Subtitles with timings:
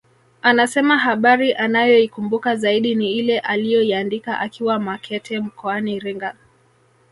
[0.41, 6.35] Anasema habari anayoikumbuka zaidi ni ile aliyoiandika akiwa Makete mkoani Iringa